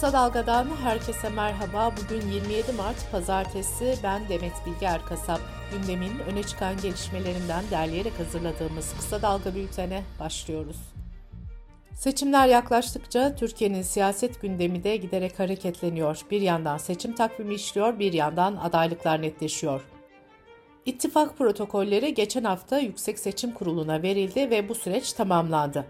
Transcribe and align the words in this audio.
Kısa 0.00 0.12
Dalga'dan 0.12 0.66
herkese 0.82 1.28
merhaba. 1.28 1.92
Bugün 1.96 2.30
27 2.30 2.72
Mart 2.72 3.12
Pazartesi. 3.12 3.94
Ben 4.02 4.28
Demet 4.28 4.52
Bilge 4.66 4.86
Erkasap. 4.86 5.40
Gündemin 5.72 6.18
öne 6.18 6.42
çıkan 6.42 6.76
gelişmelerinden 6.76 7.64
derleyerek 7.70 8.18
hazırladığımız 8.18 8.94
Kısa 8.96 9.22
Dalga 9.22 9.54
bültene 9.54 10.02
başlıyoruz. 10.20 10.76
Seçimler 11.94 12.48
yaklaştıkça 12.48 13.36
Türkiye'nin 13.36 13.82
siyaset 13.82 14.42
gündemi 14.42 14.84
de 14.84 14.96
giderek 14.96 15.38
hareketleniyor. 15.38 16.20
Bir 16.30 16.40
yandan 16.40 16.78
seçim 16.78 17.14
takvimi 17.14 17.54
işliyor, 17.54 17.98
bir 17.98 18.12
yandan 18.12 18.56
adaylıklar 18.56 19.22
netleşiyor. 19.22 19.80
İttifak 20.86 21.38
protokolleri 21.38 22.14
geçen 22.14 22.44
hafta 22.44 22.78
Yüksek 22.78 23.18
Seçim 23.18 23.52
Kurulu'na 23.52 24.02
verildi 24.02 24.50
ve 24.50 24.68
bu 24.68 24.74
süreç 24.74 25.12
tamamlandı. 25.12 25.86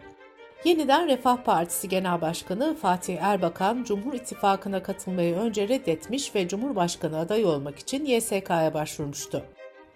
Yeniden 0.64 1.08
Refah 1.08 1.36
Partisi 1.36 1.88
Genel 1.88 2.20
Başkanı 2.20 2.74
Fatih 2.74 3.22
Erbakan, 3.22 3.84
Cumhur 3.84 4.14
İttifakı'na 4.14 4.82
katılmayı 4.82 5.36
önce 5.36 5.68
reddetmiş 5.68 6.34
ve 6.34 6.48
Cumhurbaşkanı 6.48 7.18
adayı 7.18 7.48
olmak 7.48 7.78
için 7.78 8.04
YSK'ya 8.04 8.74
başvurmuştu. 8.74 9.44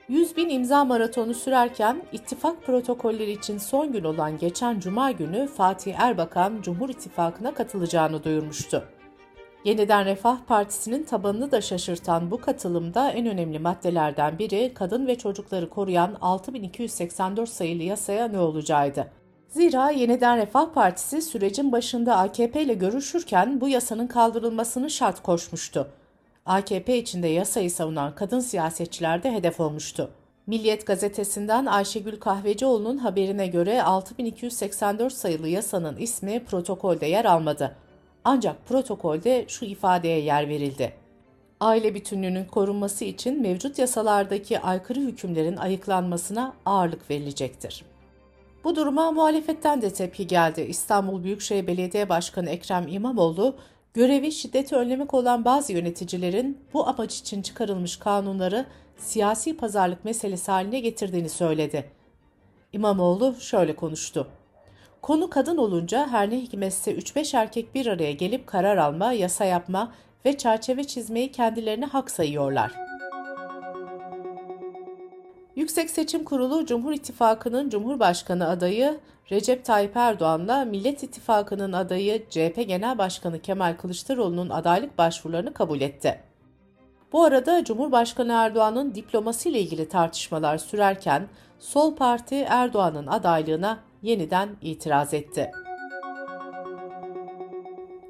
100 0.08 0.36
bin 0.36 0.48
imza 0.48 0.84
maratonu 0.84 1.34
sürerken 1.34 2.02
ittifak 2.12 2.62
protokolleri 2.66 3.30
için 3.30 3.58
son 3.58 3.92
gün 3.92 4.04
olan 4.04 4.38
geçen 4.38 4.80
cuma 4.80 5.10
günü 5.10 5.46
Fatih 5.46 6.00
Erbakan 6.00 6.62
Cumhur 6.62 6.88
İttifakı'na 6.88 7.54
katılacağını 7.54 8.24
duyurmuştu. 8.24 8.84
Yeniden 9.64 10.04
Refah 10.04 10.38
Partisi'nin 10.46 11.04
tabanını 11.04 11.50
da 11.52 11.60
şaşırtan 11.60 12.30
bu 12.30 12.40
katılımda 12.40 13.10
en 13.10 13.26
önemli 13.26 13.58
maddelerden 13.58 14.38
biri 14.38 14.72
kadın 14.74 15.06
ve 15.06 15.18
çocukları 15.18 15.70
koruyan 15.70 16.16
6284 16.20 17.48
sayılı 17.48 17.82
yasaya 17.82 18.28
ne 18.28 18.38
olacağıydı. 18.38 19.23
Zira 19.54 19.90
Yeniden 19.90 20.38
Refah 20.38 20.72
Partisi 20.74 21.22
sürecin 21.22 21.72
başında 21.72 22.16
AKP 22.16 22.62
ile 22.62 22.74
görüşürken 22.74 23.60
bu 23.60 23.68
yasanın 23.68 24.06
kaldırılmasını 24.06 24.90
şart 24.90 25.22
koşmuştu. 25.22 25.88
AKP 26.46 26.98
içinde 26.98 27.28
yasayı 27.28 27.70
savunan 27.70 28.14
kadın 28.14 28.40
siyasetçiler 28.40 29.22
de 29.22 29.32
hedef 29.32 29.60
olmuştu. 29.60 30.10
Milliyet 30.46 30.86
gazetesinden 30.86 31.66
Ayşegül 31.66 32.20
Kahvecioğlu'nun 32.20 32.98
haberine 32.98 33.46
göre 33.46 33.82
6284 33.82 35.12
sayılı 35.12 35.48
yasanın 35.48 35.96
ismi 35.96 36.44
protokolde 36.44 37.06
yer 37.06 37.24
almadı. 37.24 37.76
Ancak 38.24 38.66
protokolde 38.66 39.44
şu 39.48 39.64
ifadeye 39.64 40.20
yer 40.20 40.48
verildi. 40.48 40.92
Aile 41.60 41.94
bütünlüğünün 41.94 42.44
korunması 42.44 43.04
için 43.04 43.42
mevcut 43.42 43.78
yasalardaki 43.78 44.60
aykırı 44.60 45.00
hükümlerin 45.00 45.56
ayıklanmasına 45.56 46.54
ağırlık 46.66 47.10
verilecektir. 47.10 47.93
Bu 48.64 48.76
duruma 48.76 49.12
muhalefetten 49.12 49.82
de 49.82 49.92
tepki 49.92 50.26
geldi. 50.26 50.60
İstanbul 50.60 51.24
Büyükşehir 51.24 51.66
Belediye 51.66 52.08
Başkanı 52.08 52.50
Ekrem 52.50 52.88
İmamoğlu, 52.88 53.56
görevi 53.94 54.32
şiddeti 54.32 54.76
önlemek 54.76 55.14
olan 55.14 55.44
bazı 55.44 55.72
yöneticilerin 55.72 56.58
bu 56.72 56.88
amaç 56.88 57.18
için 57.18 57.42
çıkarılmış 57.42 57.96
kanunları 57.96 58.66
siyasi 58.96 59.56
pazarlık 59.56 60.04
meselesi 60.04 60.50
haline 60.50 60.80
getirdiğini 60.80 61.28
söyledi. 61.28 61.90
İmamoğlu 62.72 63.34
şöyle 63.40 63.76
konuştu. 63.76 64.28
Konu 65.02 65.30
kadın 65.30 65.56
olunca 65.56 66.08
her 66.08 66.30
ne 66.30 66.40
hikmetse 66.40 66.94
3-5 66.94 67.36
erkek 67.36 67.74
bir 67.74 67.86
araya 67.86 68.12
gelip 68.12 68.46
karar 68.46 68.76
alma, 68.76 69.12
yasa 69.12 69.44
yapma 69.44 69.92
ve 70.24 70.38
çerçeve 70.38 70.84
çizmeyi 70.84 71.32
kendilerine 71.32 71.86
hak 71.86 72.10
sayıyorlar.'' 72.10 72.93
Yüksek 75.56 75.90
Seçim 75.90 76.24
Kurulu 76.24 76.66
Cumhur 76.66 76.92
İttifakı'nın 76.92 77.70
Cumhurbaşkanı 77.70 78.48
adayı 78.48 79.00
Recep 79.30 79.64
Tayyip 79.64 79.96
Erdoğan'la 79.96 80.64
Millet 80.64 81.02
İttifakı'nın 81.02 81.72
adayı 81.72 82.28
CHP 82.30 82.64
Genel 82.68 82.98
Başkanı 82.98 83.40
Kemal 83.40 83.76
Kılıçdaroğlu'nun 83.76 84.50
adaylık 84.50 84.98
başvurularını 84.98 85.54
kabul 85.54 85.80
etti. 85.80 86.20
Bu 87.12 87.24
arada 87.24 87.64
Cumhurbaşkanı 87.64 88.32
Erdoğan'ın 88.32 88.94
diploması 88.94 89.48
ile 89.48 89.60
ilgili 89.60 89.88
tartışmalar 89.88 90.58
sürerken 90.58 91.28
Sol 91.58 91.96
Parti 91.96 92.34
Erdoğan'ın 92.34 93.06
adaylığına 93.06 93.78
yeniden 94.02 94.48
itiraz 94.62 95.14
etti. 95.14 95.50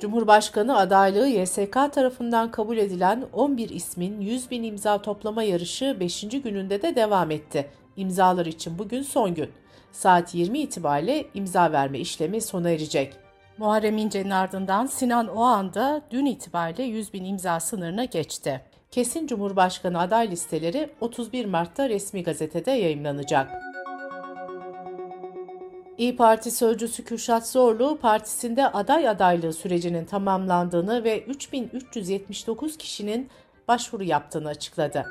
Cumhurbaşkanı 0.00 0.76
adaylığı 0.76 1.28
YSK 1.28 1.72
tarafından 1.72 2.50
kabul 2.50 2.76
edilen 2.76 3.24
11 3.32 3.68
ismin 3.68 4.20
100 4.20 4.50
bin 4.50 4.62
imza 4.62 5.02
toplama 5.02 5.42
yarışı 5.42 5.96
5. 6.00 6.20
gününde 6.20 6.82
de 6.82 6.96
devam 6.96 7.30
etti. 7.30 7.70
İmzalar 7.96 8.46
için 8.46 8.78
bugün 8.78 9.02
son 9.02 9.34
gün. 9.34 9.50
Saat 9.92 10.34
20 10.34 10.58
itibariyle 10.58 11.26
imza 11.34 11.72
verme 11.72 11.98
işlemi 11.98 12.40
sona 12.40 12.70
erecek. 12.70 13.12
Muharrem 13.58 13.98
İnce'nin 13.98 14.30
ardından 14.30 14.86
Sinan 14.86 15.28
Oğan 15.28 15.74
da 15.74 16.02
dün 16.10 16.26
itibariyle 16.26 16.82
100 16.82 17.12
bin 17.12 17.24
imza 17.24 17.60
sınırına 17.60 18.04
geçti. 18.04 18.60
Kesin 18.90 19.26
Cumhurbaşkanı 19.26 20.00
aday 20.00 20.30
listeleri 20.30 20.90
31 21.00 21.44
Mart'ta 21.44 21.88
resmi 21.88 22.22
gazetede 22.22 22.70
yayınlanacak. 22.70 23.63
İyi 25.98 26.16
Parti 26.16 26.50
sözcüsü 26.50 27.04
Kürşat 27.04 27.48
Zorlu, 27.48 27.98
partisinde 28.02 28.68
aday 28.68 29.08
adaylığı 29.08 29.52
sürecinin 29.52 30.04
tamamlandığını 30.04 31.04
ve 31.04 31.24
3379 31.24 32.78
kişinin 32.78 33.28
başvuru 33.68 34.04
yaptığını 34.04 34.48
açıkladı. 34.48 35.06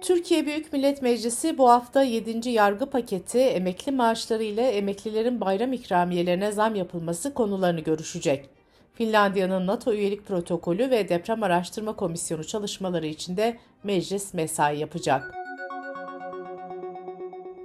Türkiye 0.00 0.46
Büyük 0.46 0.72
Millet 0.72 1.02
Meclisi 1.02 1.58
bu 1.58 1.70
hafta 1.70 2.02
7. 2.02 2.50
yargı 2.50 2.86
paketi 2.86 3.38
emekli 3.38 3.92
maaşları 3.92 4.42
ile 4.42 4.68
emeklilerin 4.68 5.40
bayram 5.40 5.72
ikramiyelerine 5.72 6.52
zam 6.52 6.74
yapılması 6.74 7.34
konularını 7.34 7.80
görüşecek. 7.80 8.48
Finlandiya'nın 8.94 9.66
NATO 9.66 9.92
üyelik 9.92 10.26
protokolü 10.26 10.90
ve 10.90 11.08
deprem 11.08 11.42
araştırma 11.42 11.96
komisyonu 11.96 12.44
çalışmaları 12.44 13.06
için 13.06 13.36
de 13.36 13.56
meclis 13.84 14.34
mesai 14.34 14.78
yapacak. 14.78 15.39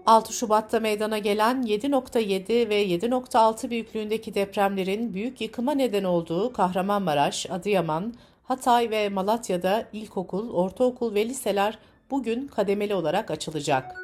6 0.06 0.34
Şubat'ta 0.34 0.80
meydana 0.80 1.18
gelen 1.18 1.62
7.7 1.62 2.70
ve 2.70 2.86
7.6 2.86 3.70
büyüklüğündeki 3.70 4.34
depremlerin 4.34 5.14
büyük 5.14 5.42
yıkıma 5.42 5.72
neden 5.72 6.04
olduğu 6.04 6.54
Kahramanmaraş, 6.54 7.50
Adıyaman, 7.50 8.14
Hatay 8.44 8.90
ve 8.90 9.10
Malatya'da 9.10 9.86
ilkokul, 9.94 10.54
ortaokul 10.54 11.16
ve 11.16 11.26
liseler 11.26 11.80
bugün 12.12 12.48
kademeli 12.48 12.96
olarak 12.96 13.32
açılacak. 13.32 13.96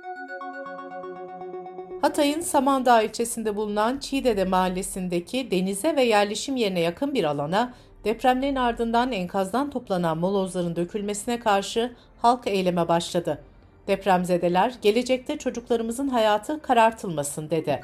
Hatay'ın 2.01 2.41
Samandağ 2.41 3.01
ilçesinde 3.01 3.55
bulunan 3.55 3.97
Çiğdede 3.97 4.45
mahallesindeki 4.45 5.51
denize 5.51 5.95
ve 5.95 6.03
yerleşim 6.03 6.55
yerine 6.55 6.79
yakın 6.79 7.13
bir 7.13 7.23
alana 7.23 7.73
depremlerin 8.03 8.55
ardından 8.55 9.11
enkazdan 9.11 9.69
toplanan 9.69 10.17
molozların 10.17 10.75
dökülmesine 10.75 11.39
karşı 11.39 11.95
halk 12.21 12.47
eyleme 12.47 12.87
başladı. 12.87 13.41
Depremzedeler 13.87 14.73
gelecekte 14.81 15.37
çocuklarımızın 15.37 16.07
hayatı 16.07 16.61
karartılmasın 16.61 17.49
dedi. 17.49 17.81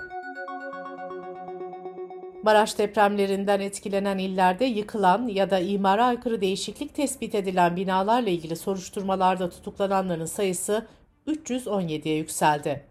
Maraş 2.43 2.77
depremlerinden 2.77 3.59
etkilenen 3.59 4.17
illerde 4.17 4.65
yıkılan 4.65 5.27
ya 5.27 5.49
da 5.49 5.59
imara 5.59 6.05
aykırı 6.05 6.41
değişiklik 6.41 6.95
tespit 6.95 7.35
edilen 7.35 7.75
binalarla 7.75 8.29
ilgili 8.29 8.55
soruşturmalarda 8.55 9.49
tutuklananların 9.49 10.25
sayısı 10.25 10.85
317'ye 11.27 12.15
yükseldi. 12.15 12.85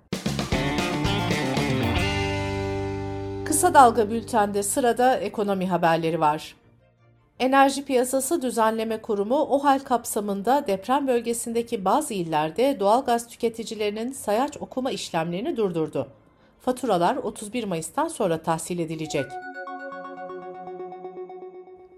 Kısa 3.44 3.74
Dalga 3.74 4.10
Bülten'de 4.10 4.62
sırada 4.62 5.16
ekonomi 5.16 5.68
haberleri 5.68 6.20
var. 6.20 6.54
Enerji 7.40 7.84
Piyasası 7.84 8.42
Düzenleme 8.42 9.02
Kurumu 9.02 9.36
OHAL 9.36 9.78
kapsamında 9.78 10.66
deprem 10.66 11.06
bölgesindeki 11.06 11.84
bazı 11.84 12.14
illerde 12.14 12.80
doğalgaz 12.80 13.28
tüketicilerinin 13.28 14.12
sayaç 14.12 14.56
okuma 14.56 14.90
işlemlerini 14.90 15.56
durdurdu. 15.56 16.08
Faturalar 16.60 17.16
31 17.16 17.64
Mayıs'tan 17.64 18.08
sonra 18.08 18.42
tahsil 18.42 18.78
edilecek. 18.78 19.24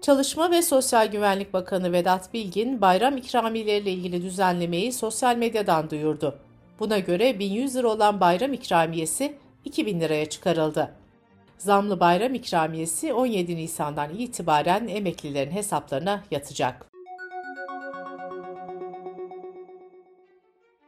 Çalışma 0.01 0.51
ve 0.51 0.61
Sosyal 0.61 1.07
Güvenlik 1.07 1.53
Bakanı 1.53 1.91
Vedat 1.93 2.33
Bilgin, 2.33 2.81
bayram 2.81 3.17
ikramiyeleriyle 3.17 3.91
ilgili 3.91 4.21
düzenlemeyi 4.21 4.93
sosyal 4.93 5.35
medyadan 5.35 5.89
duyurdu. 5.89 6.39
Buna 6.79 6.99
göre 6.99 7.39
1100 7.39 7.75
lira 7.75 7.87
olan 7.87 8.19
bayram 8.19 8.53
ikramiyesi 8.53 9.35
2000 9.65 9.99
liraya 9.99 10.25
çıkarıldı. 10.29 10.91
Zamlı 11.59 11.99
bayram 11.99 12.33
ikramiyesi 12.33 13.13
17 13.13 13.55
Nisan'dan 13.55 14.09
itibaren 14.17 14.87
emeklilerin 14.87 15.51
hesaplarına 15.51 16.23
yatacak. 16.31 16.85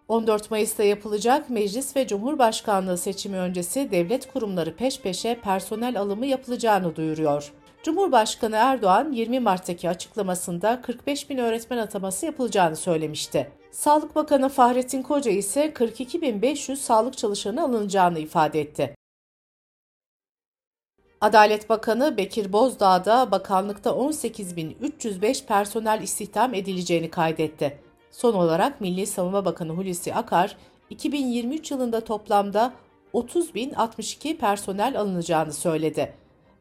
14 0.07 0.51
Mayıs'ta 0.51 0.83
yapılacak 0.83 1.49
Meclis 1.49 1.95
ve 1.95 2.07
Cumhurbaşkanlığı 2.07 2.97
seçimi 2.97 3.37
öncesi 3.37 3.91
devlet 3.91 4.33
kurumları 4.33 4.75
peş 4.75 5.01
peşe 5.01 5.39
personel 5.43 5.99
alımı 5.99 6.25
yapılacağını 6.25 6.95
duyuruyor. 6.95 7.51
Cumhurbaşkanı 7.83 8.55
Erdoğan 8.55 9.11
20 9.11 9.39
Mart'taki 9.39 9.89
açıklamasında 9.89 10.81
45 10.81 11.29
bin 11.29 11.37
öğretmen 11.37 11.77
ataması 11.77 12.25
yapılacağını 12.25 12.75
söylemişti. 12.75 13.51
Sağlık 13.71 14.15
Bakanı 14.15 14.49
Fahrettin 14.49 15.03
Koca 15.03 15.31
ise 15.31 15.65
42.500 15.65 16.75
sağlık 16.75 17.17
çalışanı 17.17 17.63
alınacağını 17.63 18.19
ifade 18.19 18.61
etti. 18.61 18.95
Adalet 21.21 21.69
Bakanı 21.69 22.17
Bekir 22.17 22.53
Bozdağ 22.53 23.05
da 23.05 23.31
bakanlıkta 23.31 23.89
18.305 23.89 25.45
personel 25.45 26.01
istihdam 26.01 26.53
edileceğini 26.53 27.09
kaydetti. 27.09 27.79
Son 28.11 28.33
olarak 28.33 28.81
Milli 28.81 29.07
Savunma 29.07 29.45
Bakanı 29.45 29.71
Hulusi 29.71 30.13
Akar, 30.13 30.57
2023 30.89 31.71
yılında 31.71 32.01
toplamda 32.01 32.73
30.062 33.13 34.37
personel 34.37 34.99
alınacağını 34.99 35.53
söyledi. 35.53 36.13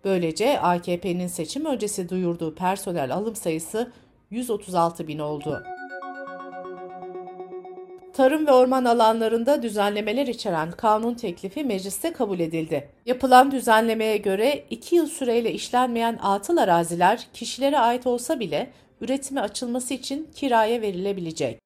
Böylece 0.05 0.61
AKP'nin 0.61 1.27
seçim 1.27 1.65
öncesi 1.65 2.09
duyurduğu 2.09 2.55
personel 2.55 3.15
alım 3.15 3.37
sayısı 3.37 3.93
136 4.31 5.09
bin 5.09 5.19
oldu. 5.19 5.63
Tarım 8.21 8.47
ve 8.47 8.53
orman 8.53 8.85
alanlarında 8.85 9.63
düzenlemeler 9.63 10.27
içeren 10.27 10.71
kanun 10.71 11.15
teklifi 11.15 11.65
mecliste 11.65 12.13
kabul 12.13 12.41
edildi. 12.41 12.89
Yapılan 13.07 13.51
düzenlemeye 13.51 14.17
göre 14.17 14.65
2 14.71 14.97
yıl 14.97 15.07
süreyle 15.07 15.53
işlenmeyen 15.53 16.19
atıl 16.23 16.57
araziler 16.57 17.27
kişilere 17.35 17.79
ait 17.79 18.07
olsa 18.07 18.41
bile 18.41 18.71
üretime 19.01 19.41
açılması 19.41 19.95
için 19.95 20.29
kiraya 20.35 20.81
verilebilecek. 20.81 21.59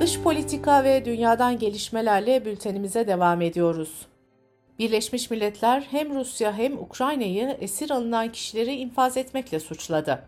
Dış 0.00 0.20
politika 0.20 0.84
ve 0.84 1.04
dünyadan 1.04 1.58
gelişmelerle 1.58 2.44
bültenimize 2.44 3.06
devam 3.06 3.42
ediyoruz. 3.42 4.06
Birleşmiş 4.78 5.30
Milletler 5.30 5.86
hem 5.90 6.14
Rusya 6.14 6.58
hem 6.58 6.78
Ukrayna'yı 6.78 7.56
esir 7.60 7.90
alınan 7.90 8.32
kişileri 8.32 8.74
infaz 8.74 9.16
etmekle 9.16 9.60
suçladı. 9.60 10.22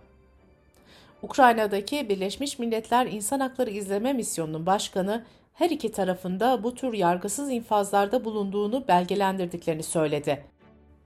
Ukrayna'daki 1.22 2.08
Birleşmiş 2.08 2.58
Milletler 2.58 3.06
İnsan 3.06 3.40
Hakları 3.40 3.70
İzleme 3.70 4.12
Misyonu'nun 4.12 4.66
başkanı 4.66 5.24
her 5.54 5.70
iki 5.70 5.92
tarafında 5.92 6.62
bu 6.62 6.74
tür 6.74 6.92
yargısız 6.92 7.50
infazlarda 7.50 8.24
bulunduğunu 8.24 8.88
belgelendirdiklerini 8.88 9.82
söyledi. 9.82 10.44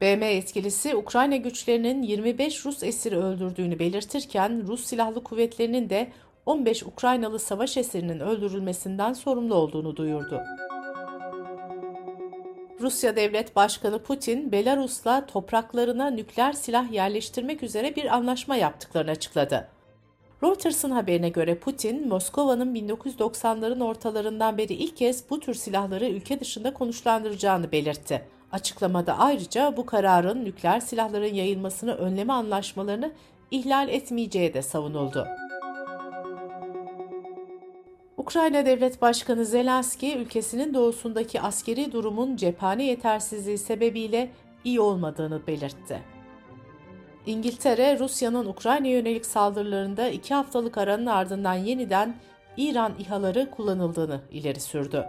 BM 0.00 0.26
yetkilisi 0.26 0.96
Ukrayna 0.96 1.36
güçlerinin 1.36 2.02
25 2.02 2.66
Rus 2.66 2.82
esiri 2.82 3.16
öldürdüğünü 3.16 3.78
belirtirken 3.78 4.66
Rus 4.66 4.84
Silahlı 4.84 5.24
Kuvvetleri'nin 5.24 5.90
de 5.90 6.12
15 6.46 6.82
Ukraynalı 6.82 7.38
savaş 7.38 7.76
esirinin 7.76 8.20
öldürülmesinden 8.20 9.12
sorumlu 9.12 9.54
olduğunu 9.54 9.96
duyurdu. 9.96 10.42
Rusya 12.80 13.16
Devlet 13.16 13.56
Başkanı 13.56 14.02
Putin, 14.02 14.52
Belarus'la 14.52 15.26
topraklarına 15.26 16.10
nükleer 16.10 16.52
silah 16.52 16.92
yerleştirmek 16.92 17.62
üzere 17.62 17.96
bir 17.96 18.14
anlaşma 18.14 18.56
yaptıklarını 18.56 19.10
açıkladı. 19.10 19.75
Reuters'ın 20.42 20.90
haberine 20.90 21.28
göre 21.28 21.54
Putin, 21.54 22.08
Moskova'nın 22.08 22.74
1990'ların 22.74 23.84
ortalarından 23.84 24.58
beri 24.58 24.74
ilk 24.74 24.96
kez 24.96 25.30
bu 25.30 25.40
tür 25.40 25.54
silahları 25.54 26.06
ülke 26.06 26.40
dışında 26.40 26.74
konuşlandıracağını 26.74 27.72
belirtti. 27.72 28.22
Açıklamada 28.52 29.18
ayrıca 29.18 29.76
bu 29.76 29.86
kararın 29.86 30.44
nükleer 30.44 30.80
silahların 30.80 31.34
yayılmasını 31.34 31.94
önleme 31.94 32.32
anlaşmalarını 32.32 33.12
ihlal 33.50 33.88
etmeyeceği 33.88 34.54
de 34.54 34.62
savunuldu. 34.62 35.26
Ukrayna 38.16 38.66
Devlet 38.66 39.02
Başkanı 39.02 39.44
Zelenski, 39.44 40.16
ülkesinin 40.16 40.74
doğusundaki 40.74 41.40
askeri 41.40 41.92
durumun 41.92 42.36
cephane 42.36 42.84
yetersizliği 42.84 43.58
sebebiyle 43.58 44.30
iyi 44.64 44.80
olmadığını 44.80 45.46
belirtti. 45.46 46.15
İngiltere, 47.26 47.98
Rusya'nın 47.98 48.46
Ukrayna 48.46 48.86
yönelik 48.86 49.26
saldırılarında 49.26 50.08
iki 50.08 50.34
haftalık 50.34 50.78
aranın 50.78 51.06
ardından 51.06 51.54
yeniden 51.54 52.16
İran 52.56 52.92
İHA'ları 52.98 53.50
kullanıldığını 53.50 54.20
ileri 54.30 54.60
sürdü. 54.60 55.04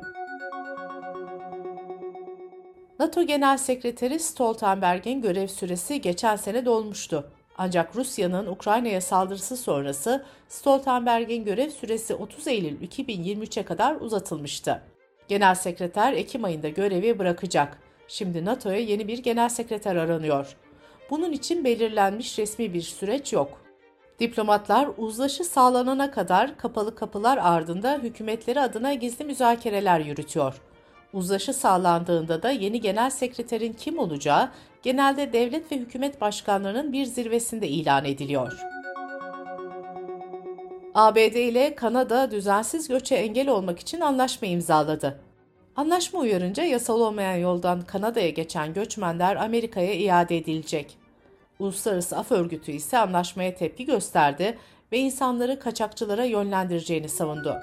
NATO 3.00 3.24
Genel 3.24 3.58
Sekreteri 3.58 4.19
Stoltenberg'in 4.19 5.22
görev 5.22 5.48
süresi 5.48 6.02
geçen 6.02 6.36
sene 6.36 6.66
dolmuştu. 6.66 7.31
Ancak 7.58 7.96
Rusya'nın 7.96 8.46
Ukrayna'ya 8.46 9.02
saldırısı 9.02 9.58
sonrası 9.58 10.25
Stoltenberg'in 10.48 11.46
görev 11.46 11.69
süresi 11.69 12.16
30 12.16 12.48
Eylül 12.48 12.81
2023'e 12.81 13.64
kadar 13.64 13.96
uzatılmıştı. 13.96 14.81
Genel 15.28 15.56
sekreter 15.56 16.14
Ekim 16.14 16.44
ayında 16.44 16.69
görevi 16.69 17.19
bırakacak. 17.19 17.80
Şimdi 18.08 18.46
NATO'ya 18.46 18.80
yeni 18.80 19.08
bir 19.08 19.18
genel 19.18 19.50
sekreter 19.50 19.96
aranıyor. 19.96 20.56
Bunun 21.09 21.31
için 21.31 21.63
belirlenmiş 21.63 22.39
resmi 22.39 22.74
bir 22.74 22.81
süreç 22.81 23.33
yok. 23.33 23.62
Diplomatlar 24.19 24.89
uzlaşı 24.98 25.44
sağlanana 25.44 26.12
kadar 26.12 26.57
kapalı 26.57 26.95
kapılar 26.95 27.38
ardında 27.38 28.00
hükümetleri 28.04 28.59
adına 28.59 28.94
gizli 28.94 29.25
müzakereler 29.25 30.00
yürütüyor. 30.00 30.62
Uzlaşı 31.13 31.54
sağlandığında 31.54 32.44
da 32.44 32.51
yeni 32.51 32.81
genel 32.81 33.09
sekreterin 33.09 33.74
kim 33.74 34.00
olacağı 34.00 34.50
genelde 34.83 35.33
devlet 35.33 35.71
ve 35.71 35.75
hükümet 35.75 36.21
başkanlarının 36.21 36.94
bir 36.94 37.06
zirvesinde 37.06 37.68
ilan 37.68 38.06
ediliyor. 38.06 38.57
ABD 40.95 41.36
ile 41.36 41.75
Kanada 41.75 42.31
düzensiz 42.31 42.88
göçe 42.88 43.15
engel 43.15 43.50
olmak 43.50 43.80
için 43.80 44.01
anlaşma 44.01 44.48
imzaladı. 44.48 45.26
Anlaşma 45.77 46.19
uyarınca 46.19 46.63
yasal 46.63 47.01
olmayan 47.01 47.35
yoldan 47.35 47.81
Kanada'ya 47.81 48.29
geçen 48.29 48.74
göçmenler 48.74 49.35
Amerika'ya 49.35 49.94
iade 49.94 50.38
edilecek. 50.38 50.97
Uluslararası 51.59 52.18
Af 52.18 52.31
Örgütü 52.31 52.71
ise 52.71 52.97
anlaşmaya 52.97 53.56
tepki 53.56 53.85
gösterdi 53.85 54.57
ve 54.91 54.97
insanları 54.97 55.59
kaçakçılara 55.59 56.25
yönlendireceğini 56.25 57.09
savundu. 57.09 57.57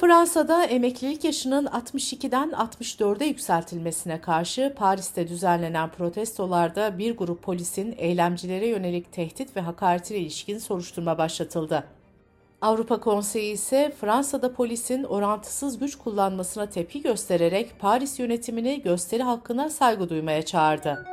Fransa'da 0.00 0.64
emeklilik 0.64 1.24
yaşının 1.24 1.66
62'den 1.66 2.50
64'e 2.50 3.26
yükseltilmesine 3.26 4.20
karşı 4.20 4.74
Paris'te 4.76 5.28
düzenlenen 5.28 5.90
protestolarda 5.90 6.98
bir 6.98 7.16
grup 7.16 7.42
polisin 7.42 7.94
eylemcilere 7.98 8.66
yönelik 8.66 9.12
tehdit 9.12 9.56
ve 9.56 9.60
hakaretine 9.60 10.18
ilişkin 10.18 10.58
soruşturma 10.58 11.18
başlatıldı. 11.18 11.84
Avrupa 12.62 13.00
Konseyi 13.00 13.52
ise 13.52 13.92
Fransa'da 14.00 14.52
polisin 14.52 15.04
orantısız 15.04 15.78
güç 15.78 15.98
kullanmasına 15.98 16.66
tepki 16.66 17.02
göstererek 17.02 17.78
Paris 17.78 18.18
yönetimini 18.18 18.82
gösteri 18.82 19.22
hakkına 19.22 19.70
saygı 19.70 20.08
duymaya 20.08 20.42
çağırdı. 20.42 21.04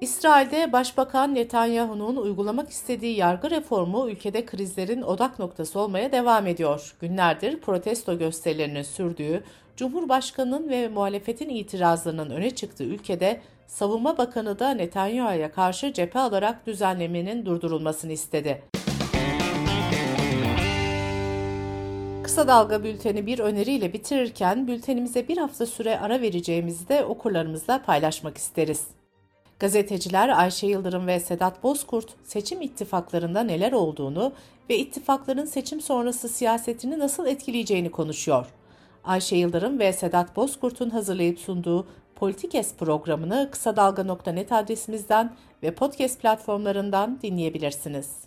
İsrail'de 0.00 0.72
Başbakan 0.72 1.34
Netanyahu'nun 1.34 2.16
uygulamak 2.16 2.70
istediği 2.70 3.16
yargı 3.16 3.50
reformu 3.50 4.08
ülkede 4.08 4.44
krizlerin 4.44 5.02
odak 5.02 5.38
noktası 5.38 5.80
olmaya 5.80 6.12
devam 6.12 6.46
ediyor. 6.46 6.94
Günlerdir 7.00 7.60
protesto 7.60 8.18
gösterilerinin 8.18 8.82
sürdüğü, 8.82 9.44
Cumhurbaşkanı'nın 9.76 10.68
ve 10.68 10.88
muhalefetin 10.88 11.48
itirazlarının 11.48 12.30
öne 12.30 12.50
çıktığı 12.50 12.84
ülkede 12.84 13.40
Savunma 13.66 14.18
Bakanı 14.18 14.58
da 14.58 14.70
Netanyahu'ya 14.70 15.52
karşı 15.52 15.92
cephe 15.92 16.18
alarak 16.18 16.66
düzenlemenin 16.66 17.46
durdurulmasını 17.46 18.12
istedi. 18.12 18.62
Kısa 22.26 22.48
Dalga 22.48 22.84
bülteni 22.84 23.26
bir 23.26 23.38
öneriyle 23.38 23.92
bitirirken 23.92 24.66
bültenimize 24.66 25.28
bir 25.28 25.36
hafta 25.36 25.66
süre 25.66 26.00
ara 26.00 26.20
vereceğimizi 26.20 26.88
de 26.88 27.04
okurlarımızla 27.04 27.82
paylaşmak 27.82 28.38
isteriz. 28.38 28.86
Gazeteciler 29.58 30.28
Ayşe 30.28 30.66
Yıldırım 30.66 31.06
ve 31.06 31.20
Sedat 31.20 31.62
Bozkurt 31.62 32.14
seçim 32.24 32.62
ittifaklarında 32.62 33.42
neler 33.42 33.72
olduğunu 33.72 34.32
ve 34.70 34.78
ittifakların 34.78 35.44
seçim 35.44 35.80
sonrası 35.80 36.28
siyasetini 36.28 36.98
nasıl 36.98 37.26
etkileyeceğini 37.26 37.90
konuşuyor. 37.90 38.46
Ayşe 39.04 39.36
Yıldırım 39.36 39.78
ve 39.78 39.92
Sedat 39.92 40.36
Bozkurt'un 40.36 40.90
hazırlayıp 40.90 41.38
sunduğu 41.38 41.86
Politikes 42.16 42.74
programını 42.74 43.48
kısa 43.52 43.76
dalga.net 43.76 44.52
adresimizden 44.52 45.36
ve 45.62 45.74
podcast 45.74 46.20
platformlarından 46.20 47.18
dinleyebilirsiniz. 47.22 48.26